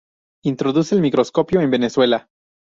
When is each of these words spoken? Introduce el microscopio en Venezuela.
Introduce 0.43 0.95
el 0.95 1.01
microscopio 1.01 1.61
en 1.61 1.69
Venezuela. 1.69 2.27